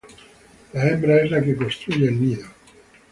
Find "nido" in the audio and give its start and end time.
2.19-2.47